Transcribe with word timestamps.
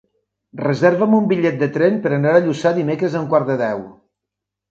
Reserva'm 0.61 1.11
un 1.17 1.27
bitllet 1.31 1.59
de 1.65 1.67
tren 1.75 1.99
per 2.05 2.13
anar 2.17 2.33
a 2.37 2.41
Lluçà 2.45 2.73
dimecres 2.79 3.19
a 3.19 3.23
un 3.25 3.27
quart 3.35 3.51
de 3.53 3.61
deu. 3.63 3.85